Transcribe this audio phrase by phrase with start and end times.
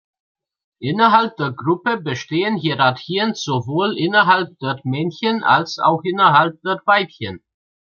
[0.79, 7.43] Innerhalb der Gruppe bestehen Hierarchien sowohl innerhalb der Männchen als auch innerhalb der Weibchen.